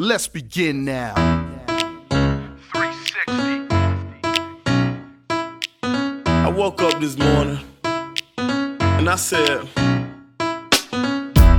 [0.00, 1.12] Let's begin now.
[2.72, 3.66] 360.
[6.24, 7.58] I woke up this morning
[8.36, 9.66] and I said,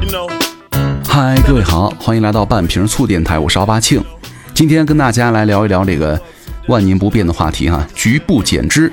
[0.01, 0.29] you know,
[1.03, 4.01] 嗨，各位好，欢迎来到半瓶醋电台，我是奥巴庆。
[4.53, 6.17] 今天跟大家来聊一聊这个
[6.69, 8.89] 万年不变的话题哈，局部减脂。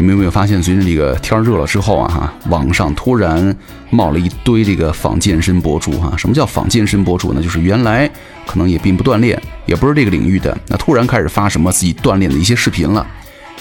[0.00, 3.54] 你们有没有发现，随着这个天热了之后啊哈，网上突然
[3.90, 6.16] 冒了一堆这个仿健身博主哈？
[6.16, 7.42] 什么叫仿健身博主呢？
[7.42, 8.08] 就是原来
[8.46, 13.04] 可能也并不锻炼，也不是这个领域的，那突然开始发什么自己锻炼的一些视频了。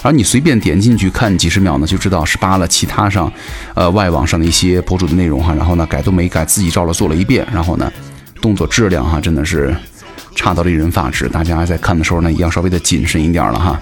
[0.04, 3.34] 而你随便点进去看几十秒呢，就知道是扒了其他上，
[3.74, 7.92] 呃，外网上的一些博主的内容哈，然后呢改都没改，自己照了做了一遍，然后呢
[8.40, 9.76] 动作质量哈真的是
[10.36, 13.82] 差到令人发指，大家在看的时候呢，也要稍微的谨慎一点了哈。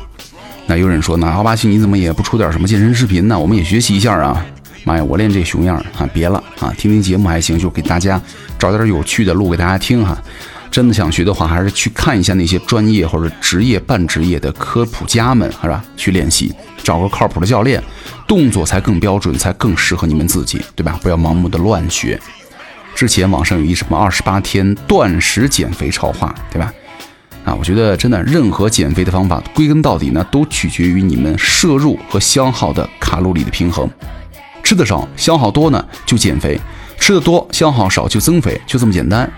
[0.67, 3.37] 那有人说呢，奥巴西你怎么也不出点什么健身视频呢？
[3.37, 4.45] 我们也学习一下啊！
[4.83, 8.21] 妈呀，我练这熊样啊，别了啊，听听节目还行，就给大家
[8.57, 10.17] 找点有趣的录给大家听哈。
[10.71, 15.83] 真的想学的话，还是去看一下那些专业或者职业、半职业的科普家们，是吧？
[15.95, 17.81] 去练习，找个靠谱的教练，
[18.27, 20.99] 动作才更标准，才更适合你们自己，对吧？
[21.01, 22.19] 不要盲目的乱学。
[22.93, 26.73] 之前网上有一什么二十八天断食减肥超话，对吧？
[27.45, 33.87] 啊，我觉得真的，任何减肥的方法，归根到底呢，都取决于你们摄入和消耗的卡路里的平衡。
[34.63, 36.59] 吃的少，消耗多呢就减肥；
[36.99, 39.31] 吃的多，消耗少就增肥，就这么简单。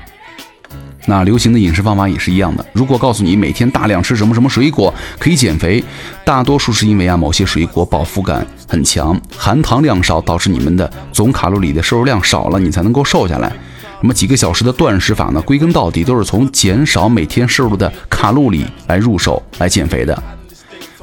[1.06, 2.66] 那流行的饮食方法也是一样的。
[2.72, 5.84] 如果告诉你每天大量吃什么什么水果可以减肥，
[6.24, 13.52] 大多数是因为啊某些水果饱腹感很强，含糖量少，导致你们的总卡路里的摄入量少了，你才能够瘦下来。
[14.02, 20.37] 那么几个小时的断食法呢，归根到底都是从减少每天摄入的卡路里来入手来减肥的。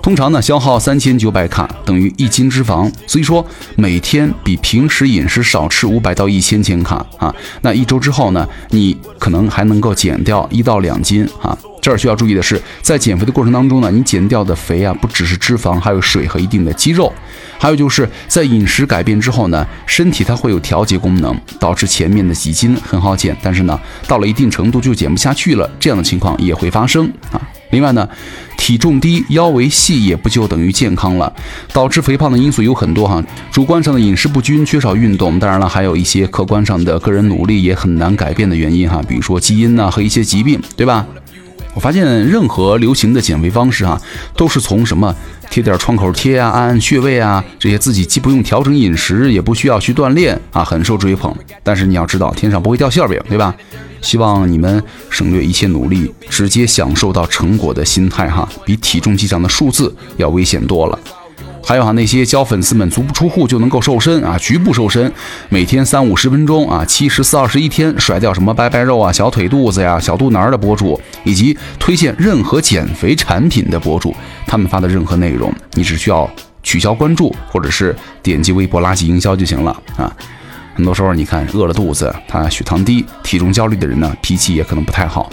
[0.05, 3.43] 通常呢，消耗三千九百卡等于一斤脂肪，所以说
[3.75, 7.35] 每天比平时饮食少吃五百到一千千卡啊。
[7.63, 11.57] 那一周之后呢，你可能还能够减掉一到两斤啊。
[11.81, 17.11] 这儿需要注意的是，在减肥的过程当中呢，你减掉的肥啊，不只是脂肪，还有水和一定的肌肉。
[17.59, 27.41] 还有就是在饮食改变之后呢，身体它会有调节功能，导致前面的几斤很好减，但是呢，到了一定程度就减不下去了，这样的情况也会发生啊。
[27.75, 28.09] 另外呢，
[28.57, 31.31] 体重低、腰围细也不就等于健康了。
[31.73, 41.05] 导致肥胖的因素有很多哈，主观上的饮食不均、缺少运动，当然了，还有一些客观上的个人努力也很难改变的原因哈，比如说基因呐和一些疾病，对吧？
[41.75, 44.01] 我发现任何流行的减肥方式哈，
[44.37, 45.13] 都是从什么
[45.51, 51.35] 贴点创口贴啊、按按穴位啊这些自己既不用调整饮食，也不需要去锻炼啊，很受追捧。
[51.65, 53.53] 但是你要知道，天上不会掉馅儿饼，对吧？
[54.05, 60.99] 希望你们省略一切努力，直接享受到成果的心态哈，比体重计上的数字要危险多了。
[61.67, 65.11] 还有哈，那些教粉丝们足不出户就能够瘦身啊，局部瘦身，
[65.49, 74.15] 每天三五十分钟啊，七十四二十一天甩掉什么拜拜肉啊、小腿肚子呀、小肚腩的博主，以及推荐任何减肥产品的博主，
[74.47, 76.31] 他们发的任何内容，你只需要
[76.63, 80.15] 取消关注，或者是点击微博垃圾营销就行了啊。
[80.75, 85.31] 很多时候你看饿了肚子，他血糖低、体重焦虑的人呢，脾气也可能不太好。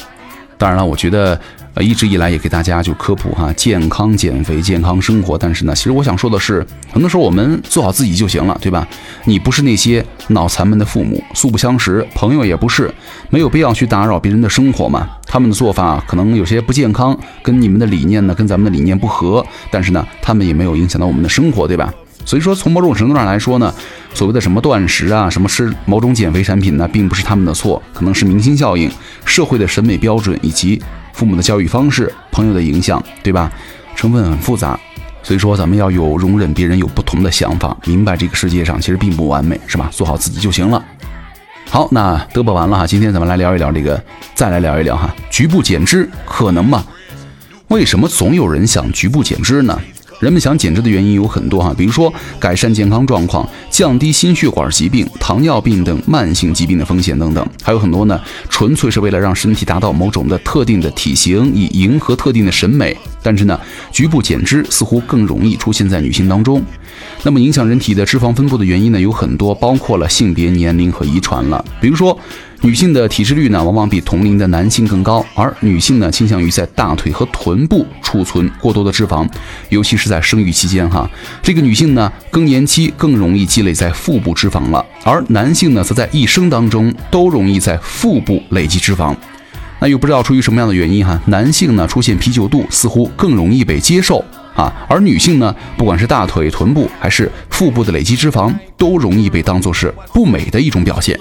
[0.58, 1.40] 当然了，我觉得。
[1.74, 5.38] 呃，一直以来也给大家就科普哈，健康减肥、健康生活。
[5.38, 8.86] 但是呢，其实我想说的是，很多时候我们做好自己就行了，对吧？
[9.24, 12.94] 你不是那些脑残们的父母，素不相识，朋友也不是，
[13.30, 15.08] 没有必要去打扰别人的生活嘛。
[15.26, 19.42] 他们的做法可能有些不健康，跟你们的理念呢，跟咱们的理念不合。
[19.72, 21.94] 但是呢，他们也没有影响到我们的生活，对吧？
[22.26, 23.74] 所以说，从某种程度上来说呢，
[24.14, 28.92] 所谓的什么断食啊，什么吃某种减肥产品呢，并不是他们的错，可能是明星效应、
[29.26, 30.82] 社会的审美标准以及。
[31.14, 33.52] 父母的教育方式、朋友的影响，对吧？
[33.96, 34.80] 成分很复杂，
[35.22, 39.90] 所以说咱们要有容忍别人有不同的想法，明白这个世界上其实并不完美，是吧？
[39.92, 40.84] 做好自己就行了。
[41.70, 44.02] 好，那嘚啵完了哈，今天咱们来聊一聊这个，
[44.34, 46.84] 再来聊一聊哈，局部减脂可能吗？
[47.68, 49.80] 为什么总有人想局部减脂呢？
[50.22, 62.96] 人们想减脂的原因有很多哈，比如说改善健康状况、降低心血管疾病、糖尿病等慢性疾病的风险等等，还有很多呢，纯粹是为了让身体达到某种的特定的体型，以迎合特定的审美。
[63.22, 63.60] 但是呢，
[63.92, 66.62] 局部减脂似乎更容易出现在女性当中。
[67.24, 71.64] 那么影响人体的脂肪分布的原因呢有很多，包括了性别、年龄和遗传了。
[71.80, 72.18] 比如说，
[72.62, 79.28] 女性的体脂率呢往往比同龄的男性更高，而女性呢倾向于在大腿和臀部储存过多的脂肪，
[79.70, 81.10] 尤其是在生育期间哈。
[81.42, 89.16] 这个女性呢更年期更容易积累在腹部脂肪了，而男性呢则在一生当中都容易在腹部累积脂肪。
[89.82, 94.24] 那又不知道出于什么样的原因哈，男性呢出现啤酒肚似乎更容易被接受
[94.56, 101.20] 啊，而女性呢，不管是大腿、臀部还是腹部的累积脂肪，都容易被当作是不美的一种表现。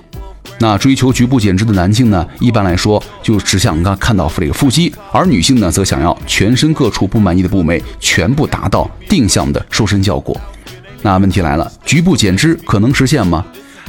[0.58, 10.38] 那追求局部减脂的男性呢，一般来说就只想看看到这个腹肌，而女性呢，则想要全身各处不满意的部位全部达到定向的瘦身效果。
[11.00, 13.42] 那问题来了，局部减脂可能实现吗？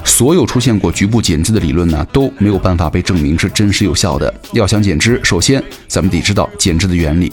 [0.03, 4.33] 所有出现过局部减脂的理论呢，都没有办法被证明是真实有效的。
[4.53, 7.31] 要想减脂，首先咱们得知道减脂的原理。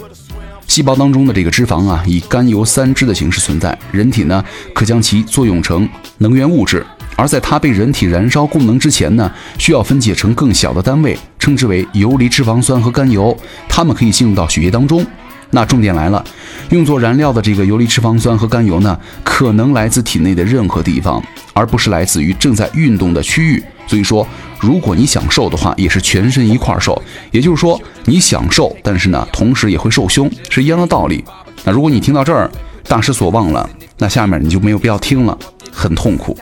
[0.67, 4.45] 细胞当中的这个脂肪啊，以甘油三酯的形式存在，人体呢
[4.75, 5.89] 可将其作用成
[6.19, 6.85] 能源物质，
[7.17, 13.35] 而在它被人体燃烧供能之前呢，需要分解成更小的单位，称之为游离脂肪酸和甘油，
[13.67, 15.05] 它们可以进入到血液当中。
[15.51, 16.23] 那重点来了，
[16.71, 21.23] 用作燃料的这个游离脂肪酸和甘油呢，可能来自体内的任何地方，
[21.55, 23.63] 而不是来自于正在运动的区域。
[23.87, 24.29] 所以说，
[24.61, 27.01] 如果你想瘦的话，也是全身一块瘦。
[27.31, 31.25] 也就是说，你想瘦，但是呢，同时也会瘦胸，是一样的道理。
[31.65, 32.51] 那如果你听到这儿
[32.87, 35.37] 大失所望了，那下面你就没有必要听了，
[35.73, 36.37] 很痛苦。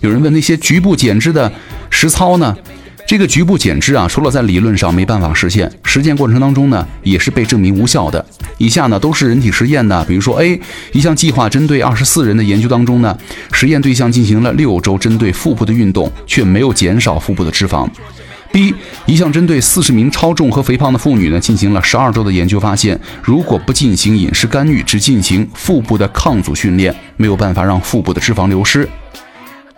[0.00, 1.52] 有人问那些局部减脂的
[1.90, 2.56] 实操呢？
[3.08, 8.22] 这个局部减脂啊，除了在理论上没办法实现，实践过程当中呢，也是被证明无效的。
[8.58, 10.60] 以下呢都是人体实验的，比如说 A
[10.92, 13.16] 一项计划针对二十四人的研究当中呢，
[13.50, 17.88] 实验对象进行了六周针对腹部的运动，却没有减少腹部的脂肪。
[18.52, 18.74] B
[19.06, 28.86] 一项针对四十名超重和肥胖的妇女呢，进行了十二周的研究，发现如果不进行饮食干预，只进行腹部的抗阻训练，没有办法让腹部的脂肪流失。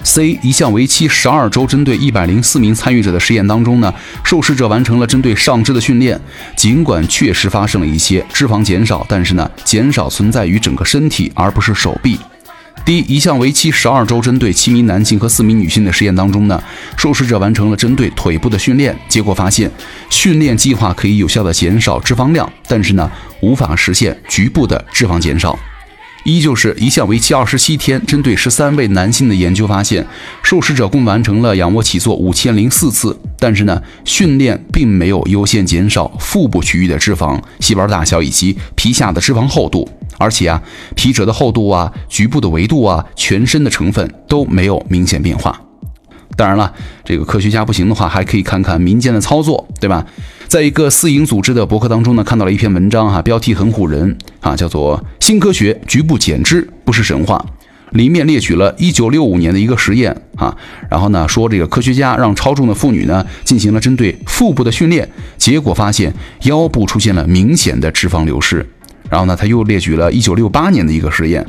[0.03, 3.93] C 一项为期十二周、针对一百零四名参与者的实验当中呢，
[4.25, 6.19] 受试者完成了针对上肢的训练，
[6.57, 12.19] 尽管确实发生了一些脂肪减少，但是呢，减少存在于整个身体，而不是手臂。
[12.83, 16.61] D 一项为期十二周、针对七名男性和四名女性的实验当中呢，
[16.97, 19.71] 受试者完成了针对腿部的训练，结果发现
[20.09, 23.11] 训练计划可以有效的减少脂肪量，但是呢，
[23.43, 25.57] 无法实现局部的脂肪减少。
[26.25, 30.07] 一就是一项为期二十七天，针对十三位男性的研究发现，
[30.43, 39.89] 受试者共完成了仰卧起坐五千零四次，但是呢，训练并没有优先减少腹部区域的脂肪、细胞大小以及皮下的脂肪厚度，
[40.19, 40.63] 而且啊，
[40.95, 45.59] 皮褶的厚度啊、局部的维度啊、全身的成分都没有明显变化。
[46.37, 46.73] 当然了，
[47.05, 50.07] 这个科学家不行的话，还可以看看民间的操作，对吧？
[50.51, 57.47] 在一个私营组织的博客当中呢，看到了一篇文章哈，标题很唬人啊，叫做《新科学：局部减脂不是神话》。
[57.97, 60.57] 里面列举了1965年的一个实验啊，
[60.91, 65.09] 然后呢说这个科学家让超重的妇女呢进行了针对腹部的训练，
[65.39, 66.13] 结果发现
[66.43, 68.69] 腰部出现了明显的脂肪流失。
[69.09, 71.47] 然后呢他又列举了1968年的一个实验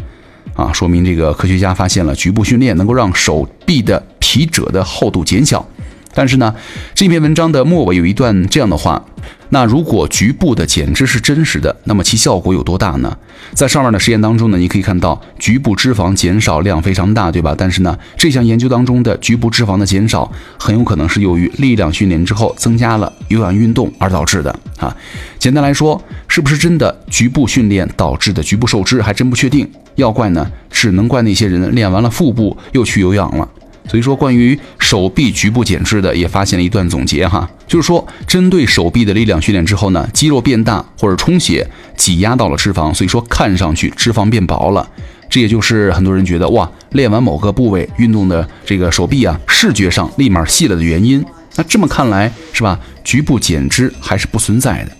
[0.53, 5.67] 啊，说明这个科学家发现了局部训练能够让手臂的皮褶的厚度减小。
[6.13, 6.53] 但是呢，
[6.93, 9.03] 这篇文章的末尾有一段这样的话：
[9.49, 13.17] 那如果局部的减脂是真实的，那么其效果有多大呢？
[13.53, 17.55] 在上面的实验当中呢，你可以看到局部脂肪减少量非常大，对吧？
[17.57, 24.95] 但是呢，这项研究当中的局部脂肪的减少很有可能是由于力量训练之后增加了有氧运动而导致的啊。
[25.39, 29.69] 简单来说，是不是真的局部训练导致的局部瘦脂还真不确定。
[29.95, 33.47] 要怪呢，只能怪那些人练完了腹部又去有氧了。
[33.91, 44.89] 所以说，关于手臂局部减脂的，也发现了一段总结哈，就是说，针对手臂的力量训练之后呢，肌肉变大或者充血，挤压到了脂肪，所以说看上去脂肪变薄了。
[45.29, 51.21] 这也就是很多人觉得哇，练完某个部位运动的这个手臂啊，视觉上立马细了的原因。
[51.57, 52.79] 那这么看来是吧？
[53.03, 54.91] 局部减脂还是不存在的。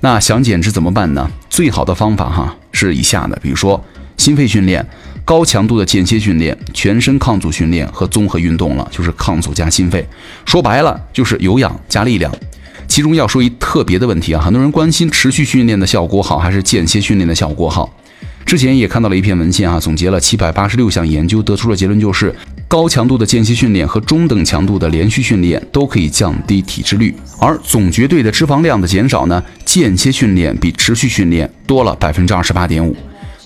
[0.00, 1.30] 那想减脂怎么办呢？
[1.48, 3.82] 最好的方法哈是以下的，比如说
[4.18, 4.86] 心肺训练。
[5.24, 10.06] 高强度的间歇训练、全身抗阻训练和综合运动了，就是抗阻加心肺。
[10.44, 12.32] 说白了就是有氧加力量。
[12.88, 17.90] 其中要说一特别的问题啊，很多人关心持续训练的效果好还是间歇训练的效果好。
[18.44, 22.34] 之前也看到了一篇文献啊，总结了七百八十六项研究，得出了结论就是
[22.66, 32.94] 高强度的间歇训练和中等强度的连续训练都可以降低体脂率，而总绝对的脂肪量的减少呢，间歇训练比持续训练多了百分之二十八点五。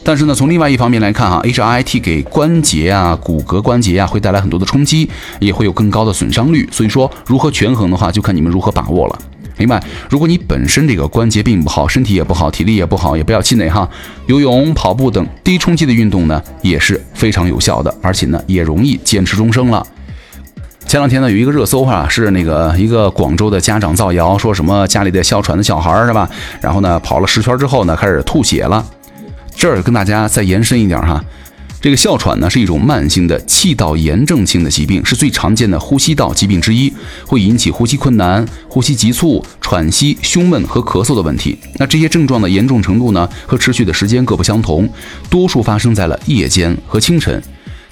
[0.07, 5.11] 但是呢，从另外一方面来看哈，HIIT 给关节啊、骨骼关节啊会带来很多的冲击，
[5.41, 6.65] 也会有更高的损伤率。
[6.71, 9.19] 所以说，如何权衡的话，就看你们如何把握了。
[9.57, 13.89] 另外，如果你本身这个关节并不好，身体也不好，体力也不好，也不要气馁哈。
[14.27, 19.85] 游泳、跑步等低冲击的运动呢，也是非常有效的，而且呢，也容易坚持终生了。
[20.87, 26.31] 前两天呢，有一个热搜哈，是那个一个广州的家长造谣，说什么家里的哮喘的小孩是吧？
[26.61, 28.85] 然后呢，跑了十圈之后呢，开始吐血了。
[29.57, 31.25] 这儿跟大家再延伸一点哈，
[31.81, 36.93] 这个哮喘呢是一种慢性的气道炎症性的疾病，是最常见的呼吸道疾病之一，
[37.27, 41.59] 会引起呼吸困难、呼吸急促、喘息、胸闷和咳嗽的问题。
[41.79, 44.87] 那这些症状的严重程度呢和持续的时间各不相同，
[45.31, 47.43] 多数发生在了夜间和清晨。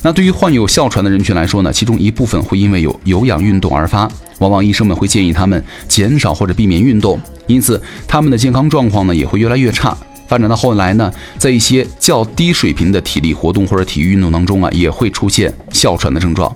[0.02, 4.06] 那对于患有哮喘的人群来说呢，其中一部分会因为有有氧运动而发，
[4.38, 9.96] 往往医生们会建议他们减少或者避免运动，因此他们的健康状况呢也会越来越差。
[10.34, 16.52] 发展到后来呢，在一些较低水平的体力活动或者体育运动当中啊，也会出现哮喘的症状。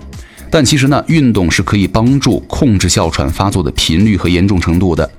[0.51, 5.09] 但其实呢，运动是可以帮助控制哮喘发作的频率和严重程度的。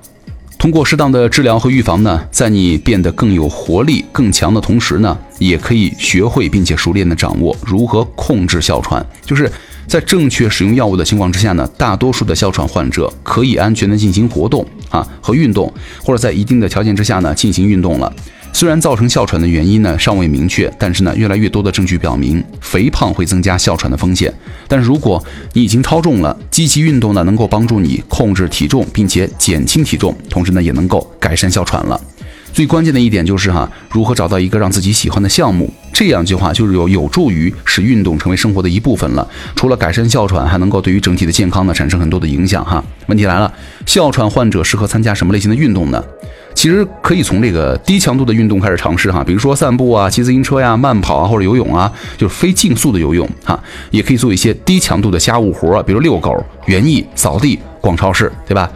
[0.59, 9.03] 通过适当的治疗和预防呢，在你变得更有活力、更强的同时呢，也可以学会并且熟练的掌握如何控制哮喘。
[9.25, 9.51] 就是
[9.87, 18.13] 在正确使用药物的情况之下呢，大多数的哮喘患者可以安全的进行活动啊和运动，或者在一定的条件之下呢进行运动了。
[18.53, 24.31] 虽然造成哮喘的原因呢尚未明确，但是呢越来越多的证据表明，肥胖会增加哮喘的风险。
[24.67, 31.99] 但是如果你已经超重了，积极运动呢能够帮助你控制体重，并且减轻体重，同时呢也能够改善哮喘了。
[32.53, 39.25] 最关键的一点就是哈，如何找到一个让自己喜欢的项目，这样句话就是有有助于使运动成为生活的一部分了。
[39.55, 42.83] 除了改善哮喘，还能够对于整体的健康呢产生很多的影响哈。
[43.07, 43.51] 问题来了，
[43.85, 46.03] 哮喘患者适合参加什么类型的运动呢？
[46.53, 53.59] 其实可以从这个低强度的运动开始尝试哈，比如说散步啊、骑自行车呀、慢跑啊，或者游泳啊，就是非竞速的游泳哈。
[53.89, 58.69] 也可以做一些低强度的家务活，比如遛狗、园艺、扫地、逛超市，对吧？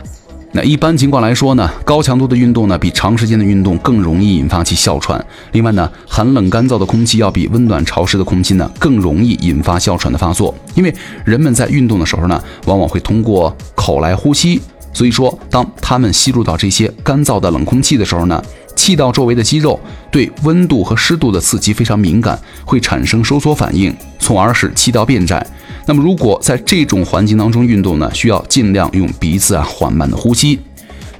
[0.51, 5.23] 那一般情况来说呢，高强度的运动呢，比长时间的运动更容易引发起哮喘。
[5.51, 10.55] 另外呢，寒冷干燥的空气要比温暖潮湿的空气呢，更容易引发哮喘的发作。
[10.73, 10.93] 因为
[11.25, 14.61] 人们在运动的时候呢，往往会通过口来呼吸。
[14.95, 18.41] 所以说，当他们吸入到这些干燥的冷空气的时候呢，
[18.77, 19.77] 气道周围的肌肉
[20.09, 25.45] 对温度和湿度的刺激非常敏感，会产生收缩反应，从而使气道变窄。
[25.85, 30.57] 那么，如果在这种环境当中运动呢，需要尽量用鼻子啊缓慢的呼吸。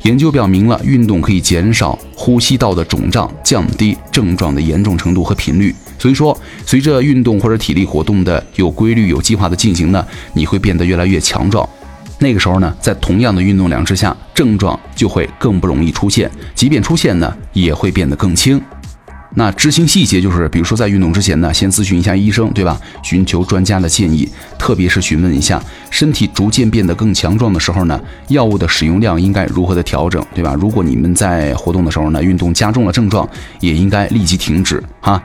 [0.04, 5.76] 研究表明了，运动可以减少呼吸道的肿胀，降低症状的严重程度和频率。
[6.00, 11.68] 所以说，随着运动或者体力活动的有规律、有计划的进行呢，你会变得越来越强壮。
[12.26, 18.60] 那个时候呢，在同样的运动量之下，症状就会更不容易出现，即便出现呢，也会变得更轻。
[19.36, 22.82] 那执行细节就是，比如说在运动之前呢，先咨询一下医生，对吧？
[23.04, 24.28] 寻求专家的建议，
[24.58, 30.56] 特别是询问一下身体逐渐变得更强壮的时候呢，药物的使用量应该如何的调整，对吧？
[30.60, 33.30] 如果你们在活动的时候呢，运动加重了症状，
[33.60, 35.22] 也应该立即停止哈。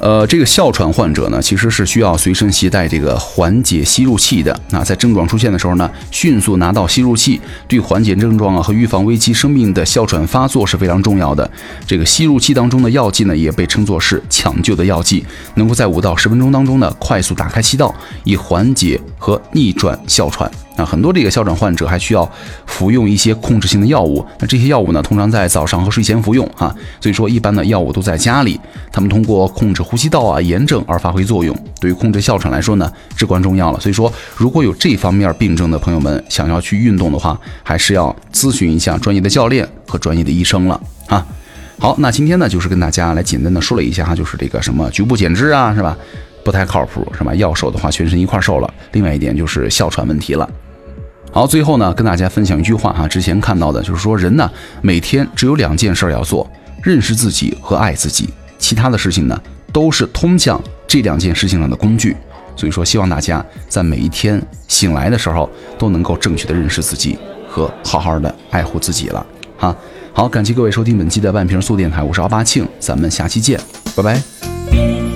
[0.00, 4.58] 呃，这个哮喘患者呢，其实是需要随身携带这个缓解吸入器的。
[4.70, 7.38] 那在症状出现的时候呢，迅速拿到吸入器，
[7.68, 11.48] 对缓解症状啊和预防危及生命的哮喘发作是非常重要的。
[11.86, 15.22] 这个吸入器当中的药剂呢，也被称作是抢救的药剂，
[15.56, 20.50] 能够在五到十分钟当中呢，快速打开气道，以缓解和逆转哮喘。
[20.84, 22.30] 很多这个哮喘患者还需要
[22.66, 26.74] 服用一些控制性的药物，那这些药物呢，通常在早上和睡前服用啊。
[27.00, 28.60] 所以说，一般的药物都在家里，
[28.92, 33.80] 他们通过控制呼吸道啊炎症而发挥作用，对于控制哮喘来说呢，至关重要了。
[33.80, 41.26] 所以说，如果有这方面病症的朋友们想要去运动的话，还是要咨询一下专业的教练和专业的医生了啊。
[41.78, 45.96] 好，那今天呢，就是跟大家来简单的说了一下哈，就是这个什么局部减脂啊，是吧？
[46.42, 47.34] 不太靠谱，是吧？
[47.34, 48.74] 要瘦的话，全身一块瘦了。
[48.92, 50.48] 另外一点就是哮喘问题了。
[51.32, 54.50] 好，最后呢，跟大家分享一句话哈，之前看到的就是说，人呢
[54.82, 56.48] 每天只有两件事要做：
[56.82, 58.28] 认识自己和爱自己。
[58.58, 59.40] 其他的事情呢，
[59.72, 62.16] 都是通向这两件事情上的工具。
[62.56, 67.16] 所以说，希望大家在每一天醒来的时候，都能够正确的认识自己
[67.48, 69.24] 和好好的爱护自己了。
[69.56, 69.74] 哈，
[70.12, 73.58] 好，感谢各位收听本期的万平素电台，我是奥巴庆，咱们下期见，
[73.96, 75.09] 拜拜。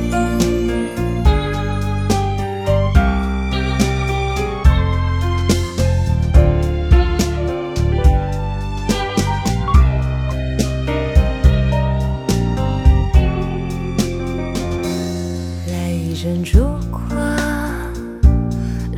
[16.43, 16.59] 烛
[16.91, 17.03] 光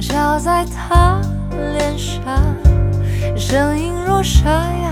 [0.01, 2.23] 照在他脸上
[3.37, 4.91] 声音若沙哑，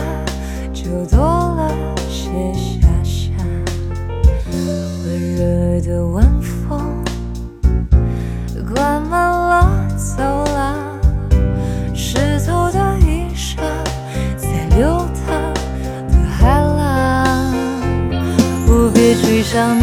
[0.72, 1.72] 就多了
[2.08, 3.36] 些遐想。
[5.04, 7.04] 温热的晚风，
[8.74, 10.22] 灌满了走
[10.54, 10.74] 廊。
[11.94, 13.58] 湿透的衣裳，
[14.36, 15.54] 在流淌
[16.08, 17.54] 的海浪。
[18.66, 19.76] 不必去想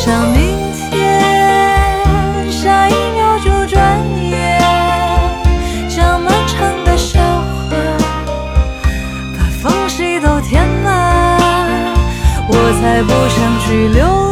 [0.00, 2.00] 像明天，
[2.50, 3.98] 下一秒就转
[4.30, 4.60] 眼。
[5.88, 7.76] 像漫长的笑话，
[9.36, 11.36] 把缝隙都填满。
[12.46, 14.27] 我才不想去留。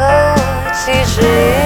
[0.00, 1.59] 和我其实一